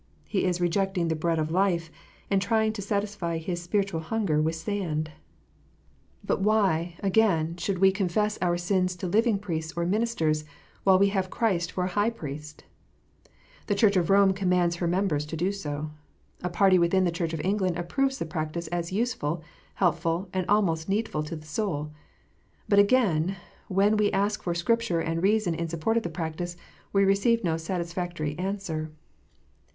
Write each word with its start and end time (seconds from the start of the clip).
He 0.25 0.45
is 0.45 0.59
rejecting 0.59 1.09
the 1.09 1.15
bread 1.15 1.37
of 1.37 1.51
life, 1.51 1.91
and 2.27 2.41
trying 2.41 2.73
to 2.73 2.81
satisfy 2.81 3.37
his 3.37 3.61
spiritual 3.61 3.99
hunger 3.99 4.41
with 4.41 4.55
sand. 4.55 5.11
CONFESSION. 6.25 6.25
260 6.25 6.25
But 6.25 6.41
why, 6.41 6.95
again, 7.07 7.55
should 7.57 7.77
we 7.77 7.91
confess 7.91 8.39
our 8.41 8.57
sins 8.57 8.95
to 8.95 9.05
living 9.05 9.37
priests 9.37 9.73
or 9.77 9.85
ministers, 9.85 10.43
while 10.83 10.97
we 10.97 11.09
have 11.09 11.29
Christ 11.29 11.71
for 11.71 11.83
a 11.83 11.87
High 11.89 12.09
Priest? 12.09 12.63
The 13.67 13.75
Church 13.75 13.95
of 13.95 14.07
Koine 14.07 14.35
commands 14.35 14.77
her 14.77 14.87
members 14.87 15.23
to 15.27 15.37
do 15.37 15.51
so. 15.51 15.91
A 16.41 16.49
party 16.49 16.79
within 16.79 17.03
the 17.03 17.11
Church 17.11 17.33
of 17.33 17.41
England 17.41 17.77
approves 17.77 18.17
the 18.17 18.25
practice 18.25 18.65
as 18.69 18.91
useful, 18.91 19.43
helpful, 19.75 20.29
and 20.33 20.47
almost 20.49 20.89
needful 20.89 21.21
to 21.21 21.35
the 21.35 21.45
soul. 21.45 21.91
But, 22.67 22.79
again, 22.79 23.35
when 23.67 23.97
we 23.97 24.11
ask 24.11 24.41
for 24.41 24.55
Scripture 24.55 24.99
and 24.99 25.21
reason 25.21 25.53
in 25.53 25.67
support 25.69 25.95
of 25.95 26.01
the 26.01 26.09
practice, 26.09 26.57
we 26.91 27.03
receive 27.05 27.43
no 27.43 27.55
satisfactory 27.55 28.35
answer. 28.39 28.89